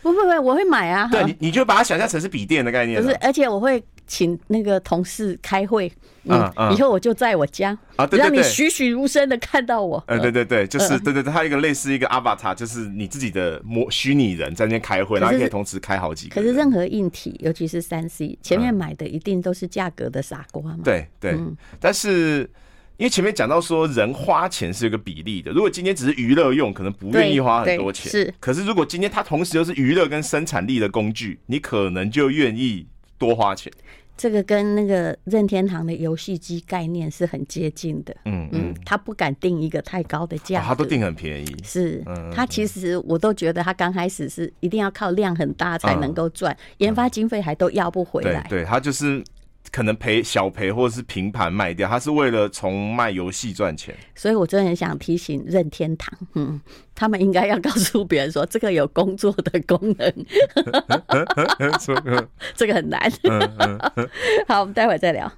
[0.00, 1.08] 不不不，我会买啊！
[1.10, 3.02] 对，你你就把它想象成是笔电的概念。
[3.02, 5.90] 不是，而且我会请那个同事开会，
[6.24, 10.02] 嗯，以后我就在我家啊，让你栩栩如生的看到我。
[10.06, 16.34] 呃，对对对，就是对对对，它一个类似一个 avatar，就是你自己的模虚拟人在那边开会，然后可以同时开好几个。
[16.34, 20.80] 可是任何硬体，尤其是三 C，前面买的一定都是价格的傻瓜嘛。
[20.84, 21.38] 对对，
[21.80, 22.48] 但是。
[22.96, 25.50] 因为前面讲到说，人花钱是有个比例的。
[25.50, 28.08] 如果今天只是娱乐用，可能不愿意花很多钱。
[28.08, 32.86] 是，可是如果今天它同时又是娱乐跟生产力的工具，你可能就愿意
[33.24, 33.72] 多花钱。
[34.16, 38.14] 这个跟那个任天堂的游戏机概念是很接近的。
[38.26, 41.56] 嗯嗯，他不敢定一个太高的价格，他都定很便宜。
[41.64, 42.00] 是，
[42.32, 48.46] 他其实我都觉得他刚开始是一定要靠量很大才能够赚，研发经费还都要不回来。
[48.48, 49.22] 对，他就是。
[49.74, 53.92] 可能赔小赔，或者是平盘卖掉，他是为了从卖游戏赚钱。
[54.14, 56.60] 所以我真的很想提醒任天堂，嗯，
[56.94, 60.26] 他们应该要告诉别人说，这个有工作的功能。
[62.54, 63.10] 这个很难。
[64.46, 65.28] 好，我们待会再聊。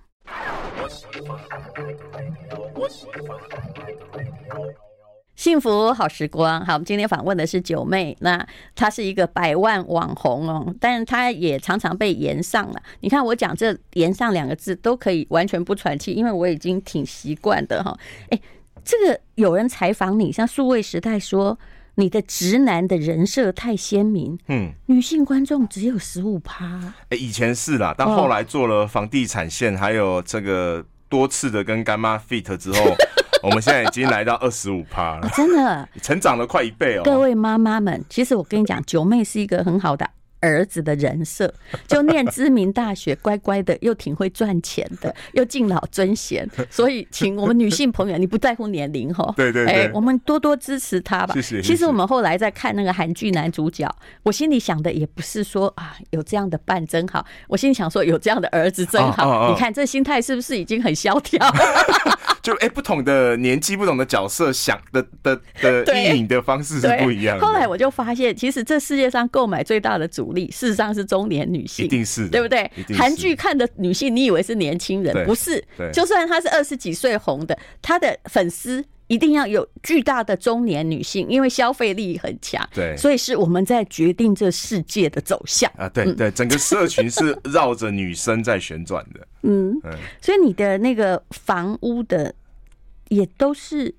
[5.37, 8.44] 幸福好时光，好，我们今天访问的是九妹，那
[8.75, 12.83] 她是一个百万网红哦，但是她也常常被延上了。
[13.01, 17.94] 你看我讲这“延上”两个字都可以完全不喘气，因为我已经挺习惯的哈。
[18.31, 18.40] 哎，
[18.83, 21.59] 这个有人采访你，像数位时代说
[21.96, 26.94] 你的直男的人设太鲜明，嗯，女性观众只有十五趴。
[27.11, 32.81] 哎，以前是啦，但后来做了房地产线，还有这个多次的跟干妈 fit 之后。
[33.46, 37.02] 我们现在已经来到二十五趴了，真的成长了快一倍哦。
[37.04, 40.04] 各位妈妈们，其实我跟你讲，九妹是一个很好的。
[40.40, 41.52] 儿子的人设，
[41.88, 49.32] 就念知名大学，乖乖的，又挺会赚钱的，又敬老尊贤，所以请我们女性朋友，你不在乎年龄 哈？
[49.37, 51.35] 对对对，哎，我们多多支持他吧。
[51.35, 51.62] 谢谢。
[51.62, 53.90] 其实我们后来在看那个韩剧男主角，
[54.24, 59.48] 我心里想的也不是说啊，有这样的伴真好，我心里想说有这样的儿子真好。
[59.50, 61.40] 你看这心态是不是已经很萧条？
[62.46, 67.44] 就哎，不同的年纪、不同的角色，想的的的 电影的方式是不一样的。
[67.44, 72.70] 后来我就发现，其实这世界上购买最大的主力，事实上是中年女性，一定是对不对？
[72.96, 75.61] 韩剧看的女性，你以为是年轻人，不是。
[75.92, 82.68] 就算她是二十几岁红的，她的粉丝一定要有巨大的中年女性，因为消费力很强。
[82.72, 85.88] 对，所以是我们在决定这世界的走向啊！
[85.88, 89.26] 对对，整个社群是绕着女生在旋转的。
[89.42, 89.80] 嗯，
[90.20, 92.34] 所以你的那个房屋的
[93.08, 93.94] 也都是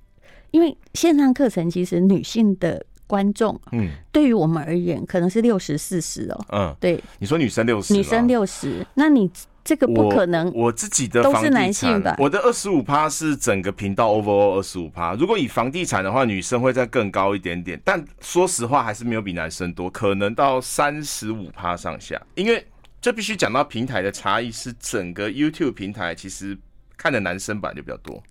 [0.51, 2.85] 因为线上课程，其实女性的。
[3.09, 9.31] 观众，嗯，对于我们而言，可能是六十四十哦，嗯，对，你说女生六十，女生六十，那你
[9.67, 15.13] 这个不可能，我自己的都是男性的，我的二十五趴是整个频道 overall 二十五趴。
[15.15, 22.17] 如果以房地产的话，女生会再更高一点点，但说实话还是没有比男生多，可能到三十五趴上下。
[22.35, 22.65] 因为
[23.01, 26.57] 这必须讲到平台的差异，是整个 YouTube 平台其实
[26.95, 28.23] 看的男生版就比较多。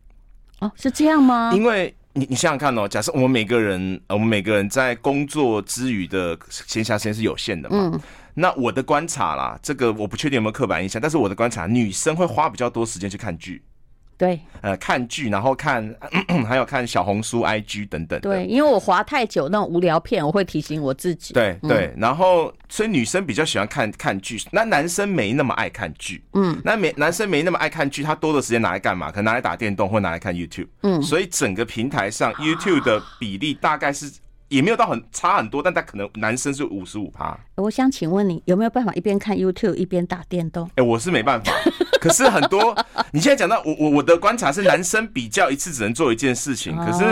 [0.60, 1.52] 哦，是这样吗？
[1.54, 1.94] 因为。
[2.16, 7.90] 你你想想看哦，假设我们每个人，我们每个人在工作之余的闲暇时间是有限的嘛？
[7.94, 8.00] 嗯。
[8.38, 13.62] 那我的观察啦，这个我不确定有没有刻板印象，但是我的观察，女生会花比较多时间去看剧。
[14.18, 18.18] 对，呃，看剧，然后看咳咳， 还有看小红书、IG 等等。
[18.20, 21.34] 对，因为我滑太久那种无聊片，我会提醒我自己。
[21.34, 26.24] 对对，然后所以女生比较喜欢看看剧，那男生没那么爱看剧。
[26.32, 29.10] 嗯，那没男生没那么爱看剧，他多的时间拿来干嘛？
[29.10, 30.68] 可能拿来打电动，或拿来看 YouTube。
[30.82, 34.10] 嗯，所以整个平台上 YouTube 的比例大概是。
[34.48, 37.38] 也没有到很差很多，但他可能男生是五十五趴。
[37.56, 40.66] 我想请问你有没有办法一边看 YouTube 一边打电动？
[40.68, 41.52] 哎、欸，我是没办法。
[42.00, 42.76] 可是很多，
[43.12, 47.04] 你现在讲到我我我的观察是，男生比较一次只能做一件事情，可是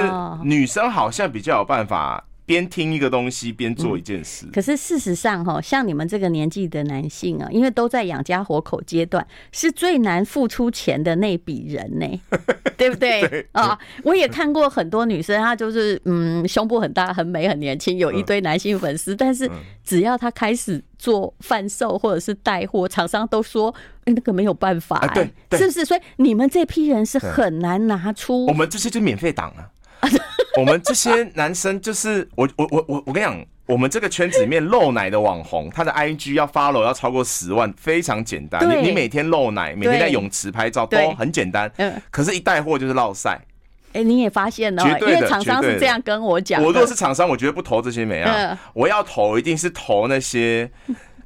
[0.43, 2.25] 女生好像比较有办法。
[2.47, 12.21] 边听一个东西边做一件事，嗯，可是事实上哈，像你们这个年纪的男性啊，因为都在养家活口阶段，是最难付出钱的那笔人呢，
[12.77, 13.47] 对不对？
[13.53, 19.51] 啊，我也看过很多女生，她就是嗯，胸部很大、很美、很年轻，有一堆男性粉丝，但是
[19.83, 25.83] 只要她开始做贩售或者是带货，厂商都说那个没有办法，哎，是不是？
[25.85, 29.71] 所以你们这批人是很难拿出，我们这些就免费档啊。
[30.57, 38.67] 我们这些男生就是我我我我我跟你讲，我们这个圈子里面露奶的网红，他的 IG 要 follow 要超过十万，非常简单。
[38.69, 41.71] 你你每天露奶，每天在泳池拍照都很简单。
[41.79, 43.41] 嗯，可是，一带货就是落晒。
[43.93, 46.63] 哎，你也发现了，绝对的，因为厂商是这样跟我讲。
[46.63, 50.71] 我如果是厂商，我绝对不投这些美啊，我要投一定是投那些。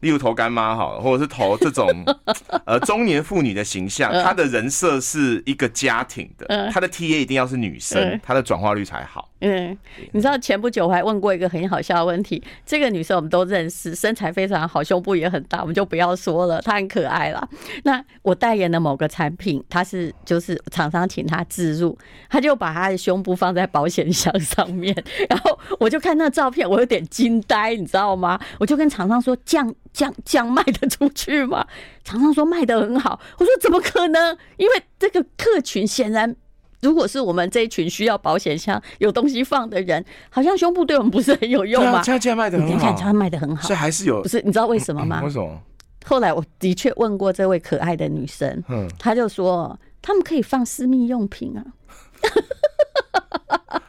[0.01, 1.89] 例如投干妈好了，或者是投这种
[2.65, 9.29] 呃中年妇女的形象，她的人设是一个家庭的，她的 TA 一定要是女生，她的转化率才好。
[9.41, 9.77] 嗯，
[10.11, 17.49] 你知道前不久我还问过一个很好笑的问题，这个女生我们都认识，身材非常好，胸部也很大，我们就不要说了，她很可爱啦。
[17.85, 21.97] 那我代言的某个产品，她是就是厂商请她自入，
[22.29, 24.93] 她就把她的胸部放在保险箱上面，
[25.31, 28.41] 然后我就看那照片，我有点惊呆，你知道吗？
[28.59, 29.57] 我就跟厂商说，这
[29.89, 31.67] 样这样这样卖得出去吗？
[32.05, 34.37] 常常说卖得很好，我说怎么可能？
[34.57, 36.37] 因为这个客群显然。
[36.81, 42.01] 如果是我们这一群需要保险箱有东西放的人，好像胸部对我们不是很有用吗？
[42.05, 44.23] 这样这样卖的很好，卖的很好，所以还是有。
[44.23, 45.21] 不是，你知道为什么吗？
[45.25, 45.61] 为什么？
[46.07, 51.65] 后来我的确问过这位可爱的女生，嗯，她就说他们可以放私密用品啊。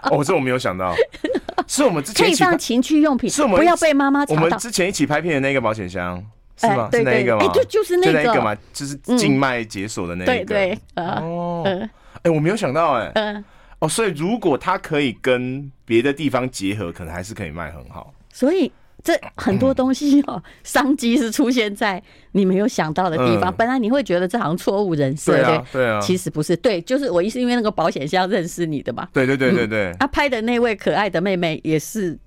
[0.09, 0.91] 哦，这我没有想到，
[1.69, 4.25] 是我们之前可以放情趣用品，是我们不要被妈妈。
[4.27, 6.21] 我们之前一起拍片的那个保险箱
[6.57, 6.89] 是吗？
[6.91, 7.45] 是那个吗？
[7.45, 10.31] 哎，就就是那个嘛，就是静脉解锁的那个。
[10.31, 11.63] 对对，哦。
[11.65, 11.89] 哎、
[12.23, 13.43] 欸，我没有想到哎、
[13.77, 18.11] 哦，所以如果它可以跟别的地方结合，可能还是可以卖很好。
[18.33, 18.71] 所以
[19.09, 22.01] 这很多东西哦，商机是出现在
[22.33, 23.51] 你没有想到的地方。
[23.51, 29.07] 本来你会觉得这好像错误人设，对啊，对啊，其实不是，对，就是我意思，因为那个保险箱认识你的嘛。
[29.11, 32.19] 对对对对对，他拍的那位可爱的妹妹也是。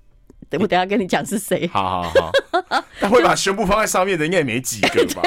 [0.59, 1.67] 我等下跟你讲是谁。
[1.73, 5.23] 好好好， 他会把胸部放在上面的应该也没几个吧？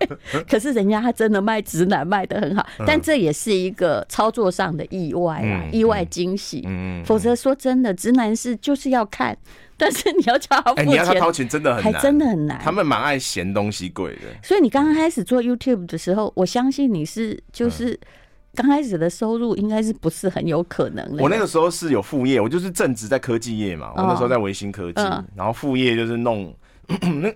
[0.48, 6.62] 可是人家他真的卖直男卖的很好，但这也是一个操作上的意外啊，意外惊喜。
[6.66, 9.36] 嗯否则说真的，直男是就是要看，
[9.80, 12.60] 但是你要叫他付钱，你要他掏钱真的很难，还真的很难。
[12.62, 14.22] 他们蛮爱嫌东西贵的。
[14.42, 17.98] 所以你刚刚开始做 YouTube 的时候，我相信你是就是。
[18.52, 21.22] 刚开始的收入应该是不是很有可能的。
[21.22, 23.92] 我那个时候是有副业，我就是正职在科技业嘛。
[23.96, 25.00] 我那时候在维新科技，
[25.36, 26.52] 然后副业就是弄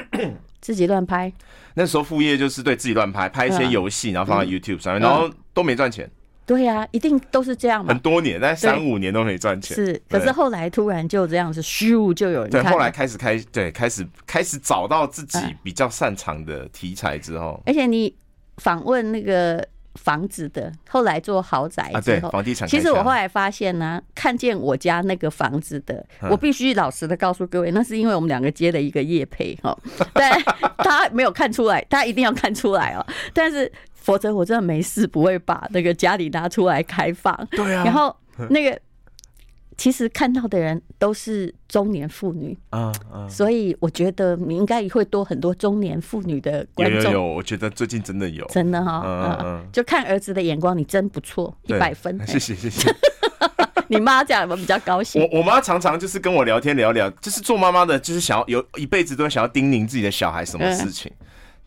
[0.60, 1.32] 自己乱拍。
[1.72, 6.08] 那时候副业就是对自己乱拍，拍一些游戏，然后放在 YouTube 上面，然后都没赚钱。
[6.48, 7.92] 对呀，一定都是这样嘛。
[7.92, 9.76] 很多年，但三五年都没赚钱。
[9.76, 12.48] 是，可是后来突然就这样子，咻就有。
[12.48, 17.62] 对，后来开始开，对，开始开始找到自己比较擅长的题材之后。
[17.66, 18.12] 而且你
[18.56, 19.64] 访问那个。
[19.94, 22.68] 房子的，后来做豪宅啊，对，房地产。
[22.68, 29.76] 其实我后来发现呢，看见我家那个房子的，我必须老实的告诉各位，那是因为我们两个接了一个业配哈，
[30.12, 30.40] 但
[30.78, 33.04] 他没有看出来，他一定要看出来哦。
[33.34, 33.70] 但是
[34.08, 37.36] 否则我真的没事不会把那个家里拿出来开放。
[37.50, 38.16] 对啊，然后
[38.48, 38.80] 那个。
[39.76, 47.00] 其实看到的人都是中年妇女啊啊，所以我觉得你应该会多很多中年妇女的观众。
[47.00, 52.92] 有有有，我觉得最近真的有，真的哈，嗯嗯，就看儿子的眼光，你真不错，一百分， 谢谢谢谢。
[53.86, 55.22] 你妈这样我比较高兴。
[55.22, 61.12] 我我妈常常就是跟我聊天聊聊，就是做妈妈的，就是想要有一辈子都想要叮咛自己的小孩什么事情，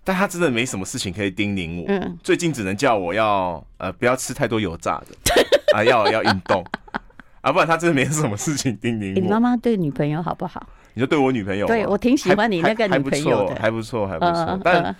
[0.03, 1.85] 但他真的没什么事情可以叮咛我。
[1.87, 5.35] 嗯，最近只能叫我要呃不要吃太多油炸的
[5.77, 6.63] 啊，要要运动。
[7.41, 9.21] 啊，不然他真的没什么事情叮咛我。
[9.21, 10.65] 你妈妈对女朋友好不好？
[10.93, 11.65] 你说对我女朋友？
[11.67, 14.59] 对，我挺喜欢你那个女朋友的，还不错，还不错。
[14.63, 14.95] 但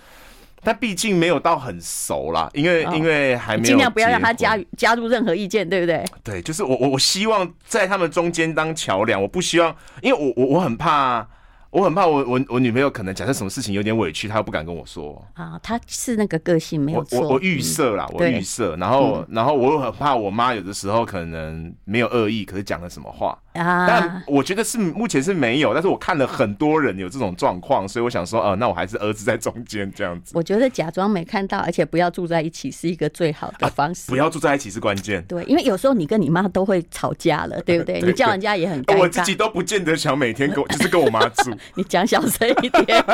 [0.64, 3.66] 但毕竟没有到很熟啦，因为因为还没有。
[3.66, 6.04] 尽量不要让他加加入任何意见，对不对？
[6.22, 11.26] 对，就是我我我希望在他们中间当桥梁，我不希望，因为我我我很怕。
[11.72, 15.58] 我很怕我我我女朋友可能假设什么事情有点委屈，她又不敢跟我说啊。
[15.62, 17.22] 她是那个个性没有错。
[17.22, 23.86] 我我预设啦，我预设，然后然后我又很怕我妈有的时候可能没有恶意，可是讲了什么话啊？
[23.86, 30.32] 但我觉得是目前是没有，但是我看了很多人有这种状况，所以我想说，呃，那我还是儿子在中间这样子。
[30.34, 34.10] 我觉得假装没看到，而且不要住在一起是一个最好的方式。
[34.10, 35.22] 不要住在一起是关键。
[35.24, 38.00] 对，因为有时候你跟你妈都会吵架了， 对不对？
[38.00, 38.98] 你叫人家也很尴尬。
[38.98, 41.50] 我自己都不见得想每天跟我， 就是跟我妈住。
[41.74, 42.48] 你讲小声。
[42.62, 43.04] 一点，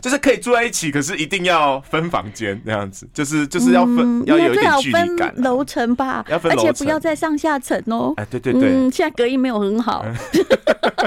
[0.00, 5.34] 就是可以住在一起，可是一定要分房间那样子，就是就是要分，要有一点距离感。
[5.36, 8.14] 楼层吧，要分，而且不要在上下层哦。
[8.16, 10.02] 哎，对对对，现在隔音没有很好，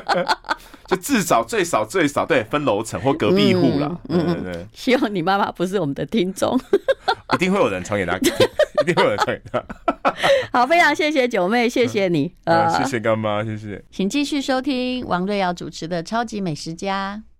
[0.85, 3.97] 就至少最少最少对分楼层或隔壁户啦。
[4.09, 6.55] 嗯嗯对，希望你妈妈不是我们的听众，
[7.33, 9.65] 一定会有人传给他， 一定会有人传给他。
[10.53, 17.23] 好，非常谢谢九妹，谢谢你，呃，谢谢干妈，谢谢，请继续收听王瑞瑶主持的《超级美食家》。